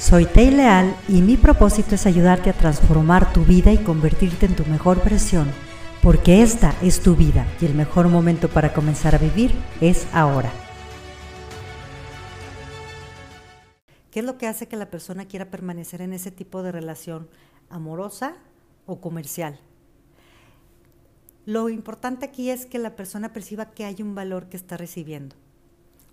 Soy 0.00 0.24
Tei 0.24 0.50
Leal 0.50 0.96
y 1.08 1.20
mi 1.20 1.36
propósito 1.36 1.94
es 1.94 2.06
ayudarte 2.06 2.48
a 2.48 2.54
transformar 2.54 3.34
tu 3.34 3.44
vida 3.44 3.70
y 3.70 3.76
convertirte 3.76 4.46
en 4.46 4.56
tu 4.56 4.64
mejor 4.64 5.04
versión, 5.04 5.52
porque 6.02 6.42
esta 6.42 6.74
es 6.80 7.02
tu 7.02 7.14
vida 7.16 7.46
y 7.60 7.66
el 7.66 7.74
mejor 7.74 8.08
momento 8.08 8.48
para 8.48 8.72
comenzar 8.72 9.14
a 9.14 9.18
vivir 9.18 9.52
es 9.82 10.06
ahora. 10.14 10.50
¿Qué 14.10 14.20
es 14.20 14.24
lo 14.24 14.38
que 14.38 14.46
hace 14.46 14.68
que 14.68 14.76
la 14.76 14.88
persona 14.90 15.26
quiera 15.26 15.50
permanecer 15.50 16.00
en 16.00 16.14
ese 16.14 16.30
tipo 16.30 16.62
de 16.62 16.72
relación 16.72 17.28
amorosa 17.68 18.36
o 18.86 19.02
comercial? 19.02 19.60
Lo 21.44 21.68
importante 21.68 22.24
aquí 22.24 22.48
es 22.48 22.64
que 22.64 22.78
la 22.78 22.96
persona 22.96 23.34
perciba 23.34 23.66
que 23.66 23.84
hay 23.84 24.00
un 24.00 24.14
valor 24.14 24.48
que 24.48 24.56
está 24.56 24.78
recibiendo. 24.78 25.36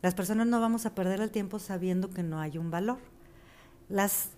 Las 0.01 0.13
personas 0.13 0.45
no 0.45 0.59
vamos 0.59 0.85
a 0.85 0.93
perder 0.93 1.21
el 1.21 1.31
tiempo 1.31 1.57
sabiendo 1.57 2.09
que 2.09 2.21
no 2.21 2.41
hay 2.41 2.57
un 2.57 2.69
valor. 2.69 2.97
Las 3.89 4.29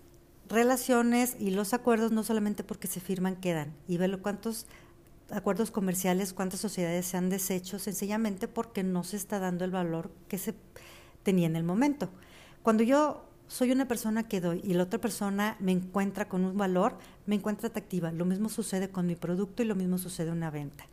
relaciones 0.48 1.36
y 1.38 1.50
los 1.50 1.72
acuerdos 1.74 2.12
no 2.12 2.24
solamente 2.24 2.64
porque 2.64 2.88
se 2.88 3.00
firman 3.00 3.36
quedan. 3.36 3.74
Y 3.88 3.96
velo 3.96 4.20
cuántos 4.20 4.66
acuerdos 5.30 5.70
comerciales, 5.70 6.32
cuántas 6.32 6.60
sociedades 6.60 7.06
se 7.06 7.16
han 7.16 7.30
deshecho 7.30 7.78
sencillamente 7.78 8.48
porque 8.48 8.82
no 8.82 9.04
se 9.04 9.16
está 9.16 9.38
dando 9.38 9.64
el 9.64 9.70
valor 9.70 10.10
que 10.28 10.38
se 10.38 10.54
tenía 11.22 11.46
en 11.46 11.56
el 11.56 11.62
momento. 11.62 12.10
Cuando 12.62 12.82
yo 12.82 13.24
soy 13.46 13.72
una 13.72 13.88
persona 13.88 14.28
que 14.28 14.40
doy 14.40 14.60
y 14.64 14.74
la 14.74 14.84
otra 14.84 15.00
persona 15.00 15.56
me 15.60 15.72
encuentra 15.72 16.28
con 16.28 16.44
un 16.44 16.56
valor, 16.56 16.98
me 17.26 17.36
encuentra 17.36 17.68
atractiva. 17.68 18.12
Lo 18.12 18.24
mismo 18.24 18.48
sucede 18.48 18.90
con 18.90 19.06
mi 19.06 19.16
producto 19.16 19.62
y 19.62 19.66
lo 19.66 19.74
mismo 19.74 19.98
sucede 19.98 20.28
en 20.28 20.34
una 20.34 20.50
venta. 20.50 20.84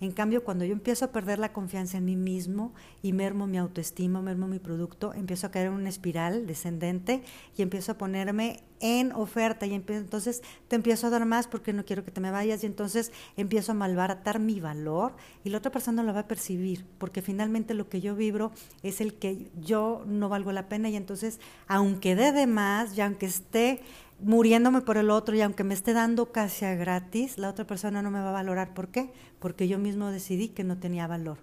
En 0.00 0.12
cambio, 0.12 0.44
cuando 0.44 0.64
yo 0.64 0.72
empiezo 0.72 1.06
a 1.06 1.12
perder 1.12 1.38
la 1.38 1.52
confianza 1.52 1.98
en 1.98 2.04
mí 2.04 2.16
mismo 2.16 2.74
y 3.02 3.12
mermo 3.12 3.46
mi 3.46 3.56
autoestima, 3.56 4.20
mermo 4.20 4.46
mi 4.46 4.58
producto, 4.58 5.14
empiezo 5.14 5.46
a 5.46 5.50
caer 5.50 5.68
en 5.68 5.72
una 5.72 5.88
espiral 5.88 6.46
descendente 6.46 7.22
y 7.56 7.62
empiezo 7.62 7.92
a 7.92 7.98
ponerme 7.98 8.62
en 8.80 9.12
oferta 9.12 9.66
y 9.66 9.74
entonces 9.74 10.42
te 10.68 10.76
empiezo 10.76 11.06
a 11.06 11.10
dar 11.10 11.24
más 11.24 11.48
porque 11.48 11.72
no 11.72 11.84
quiero 11.84 12.04
que 12.04 12.10
te 12.10 12.20
me 12.20 12.30
vayas 12.30 12.62
y 12.62 12.66
entonces 12.66 13.10
empiezo 13.36 13.72
a 13.72 13.74
malbaratar 13.74 14.38
mi 14.38 14.60
valor 14.60 15.14
y 15.44 15.50
la 15.50 15.58
otra 15.58 15.72
persona 15.72 16.02
lo 16.02 16.12
va 16.12 16.20
a 16.20 16.28
percibir 16.28 16.84
porque 16.98 17.22
finalmente 17.22 17.72
lo 17.72 17.88
que 17.88 18.02
yo 18.02 18.14
vibro 18.14 18.52
es 18.82 19.00
el 19.00 19.14
que 19.14 19.50
yo 19.58 20.04
no 20.06 20.28
valgo 20.28 20.52
la 20.52 20.68
pena 20.68 20.90
y 20.90 20.96
entonces 20.96 21.40
aunque 21.68 22.14
dé 22.14 22.32
de 22.32 22.46
más 22.46 22.96
y 22.96 23.00
aunque 23.00 23.26
esté 23.26 23.80
muriéndome 24.20 24.80
por 24.80 24.96
el 24.96 25.10
otro 25.10 25.36
y 25.36 25.40
aunque 25.40 25.64
me 25.64 25.74
esté 25.74 25.92
dando 25.92 26.32
casi 26.32 26.64
a 26.64 26.74
gratis, 26.74 27.38
la 27.38 27.50
otra 27.50 27.66
persona 27.66 28.02
no 28.02 28.10
me 28.10 28.20
va 28.20 28.30
a 28.30 28.32
valorar. 28.32 28.74
¿Por 28.74 28.88
qué? 28.88 29.12
Porque 29.38 29.68
yo 29.68 29.78
mismo 29.78 30.10
decidí 30.10 30.48
que 30.48 30.64
no 30.64 30.78
tenía 30.78 31.06
valor. 31.06 31.38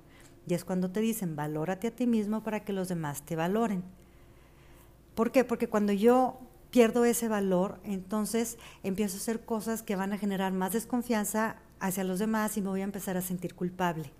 Y 0.48 0.54
es 0.54 0.66
cuando 0.66 0.90
te 0.92 1.00
dicen, 1.00 1.36
valórate 1.36 1.88
a 1.88 1.96
ti 1.96 2.08
mismo 2.08 2.44
para 2.44 2.62
que 2.62 2.74
los 2.74 2.90
demás 2.90 3.24
te 3.24 3.36
valoren. 3.36 3.84
¿Por 5.16 5.32
qué? 5.32 5.44
Porque 5.44 5.70
cuando 5.70 5.94
yo 5.94 6.40
pierdo 6.72 7.06
ese 7.06 7.28
valor, 7.28 7.80
entonces 7.84 8.58
empiezo 8.82 9.16
a 9.16 9.20
hacer 9.20 9.46
cosas 9.46 9.84
que 9.84 9.96
van 9.96 10.12
a 10.12 10.18
generar 10.18 10.52
más 10.54 10.74
desconfianza 10.74 11.58
hacia 11.80 12.04
los 12.04 12.20
demás 12.20 12.58
y 12.58 12.62
me 12.62 12.70
voy 12.70 12.82
a 12.82 12.86
empezar 12.86 13.16
a 13.16 13.22
sentir 13.22 13.54
culpable. 13.54 14.12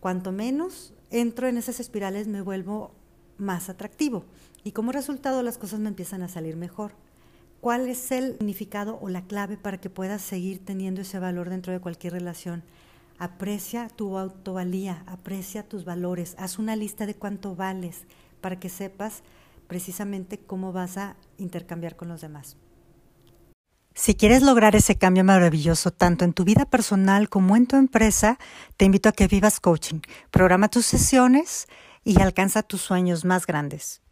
Cuanto 0.00 0.32
menos 0.32 0.92
entro 1.10 1.46
en 1.46 1.56
esas 1.56 1.78
espirales, 1.78 2.26
me 2.26 2.42
vuelvo 2.42 2.92
más 3.38 3.68
atractivo. 3.68 4.24
Y 4.64 4.72
como 4.72 4.92
resultado 4.92 5.42
las 5.42 5.58
cosas 5.58 5.78
me 5.78 5.88
empiezan 5.88 6.22
a 6.22 6.28
salir 6.28 6.56
mejor. 6.56 6.92
¿Cuál 7.66 7.88
es 7.88 8.12
el 8.12 8.34
significado 8.34 8.96
o 9.02 9.08
la 9.08 9.22
clave 9.22 9.56
para 9.56 9.78
que 9.78 9.90
puedas 9.90 10.22
seguir 10.22 10.64
teniendo 10.64 11.00
ese 11.00 11.18
valor 11.18 11.50
dentro 11.50 11.72
de 11.72 11.80
cualquier 11.80 12.12
relación? 12.12 12.62
Aprecia 13.18 13.88
tu 13.88 14.18
autovalía, 14.18 15.02
aprecia 15.08 15.68
tus 15.68 15.84
valores, 15.84 16.36
haz 16.38 16.60
una 16.60 16.76
lista 16.76 17.06
de 17.06 17.16
cuánto 17.16 17.56
vales 17.56 18.04
para 18.40 18.60
que 18.60 18.68
sepas 18.68 19.24
precisamente 19.66 20.38
cómo 20.38 20.72
vas 20.72 20.96
a 20.96 21.16
intercambiar 21.38 21.96
con 21.96 22.06
los 22.06 22.20
demás. 22.20 22.56
Si 23.96 24.14
quieres 24.14 24.44
lograr 24.44 24.76
ese 24.76 24.94
cambio 24.94 25.24
maravilloso 25.24 25.90
tanto 25.90 26.24
en 26.24 26.34
tu 26.34 26.44
vida 26.44 26.66
personal 26.66 27.28
como 27.28 27.56
en 27.56 27.66
tu 27.66 27.74
empresa, 27.74 28.38
te 28.76 28.84
invito 28.84 29.08
a 29.08 29.12
que 29.12 29.26
vivas 29.26 29.58
coaching. 29.58 30.02
Programa 30.30 30.68
tus 30.68 30.86
sesiones 30.86 31.66
y 32.04 32.22
alcanza 32.22 32.62
tus 32.62 32.82
sueños 32.82 33.24
más 33.24 33.44
grandes. 33.44 34.02